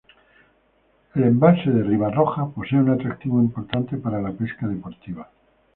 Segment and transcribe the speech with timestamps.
[1.13, 5.29] El embalse de Ribarroja posee un atractivo importante para la pesca deportiva.